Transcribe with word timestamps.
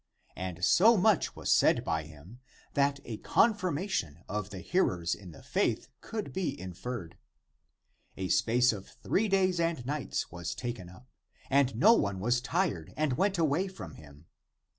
And 0.35 0.65
so 0.65 0.97
much 0.97 1.35
was 1.35 1.53
said 1.53 1.83
by 1.83 2.05
him, 2.05 2.39
that 2.73 2.99
a 3.05 3.17
confirmation 3.17 4.23
of 4.27 4.49
the 4.49 4.57
hearers 4.61 5.13
in 5.13 5.29
the 5.29 5.43
faith 5.43 5.89
could 6.01 6.33
be 6.33 6.59
inferred. 6.59 7.19
A 8.17 8.29
space 8.29 8.73
of 8.73 8.87
three 8.87 9.27
days 9.27 9.59
and 9.59 9.85
nights 9.85 10.31
was 10.31 10.55
taken 10.55 10.89
up, 10.89 11.07
and 11.51 11.75
no 11.75 11.93
one 11.93 12.19
was 12.19 12.41
tired 12.41 12.95
and 12.97 13.13
went 13.13 13.37
away 13.37 13.67
from 13.67 13.93
him. 13.93 14.25